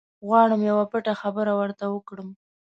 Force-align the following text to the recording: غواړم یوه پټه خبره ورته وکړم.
غواړم 0.27 0.61
یوه 0.69 0.85
پټه 0.91 1.13
خبره 1.21 1.51
ورته 1.59 1.85
وکړم. 1.93 2.29